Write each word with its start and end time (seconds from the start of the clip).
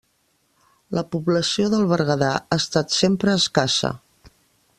La 0.99 1.03
població 1.15 1.67
del 1.75 1.85
Berguedà 1.93 2.33
ha 2.41 2.59
estat 2.63 2.97
sempre 2.99 3.37
escassa. 3.43 3.95